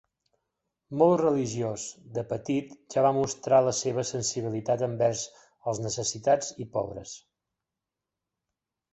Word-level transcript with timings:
Molt 0.99 1.19
religiós, 1.19 1.83
de 2.15 2.23
petit 2.31 2.71
ja 2.95 3.03
va 3.07 3.11
mostrar 3.17 3.59
la 3.65 3.73
seva 3.79 4.05
sensibilitat 4.11 4.85
envers 4.87 5.21
els 5.73 5.81
necessitats 5.87 6.49
i 6.65 6.67
pobres. 6.79 7.13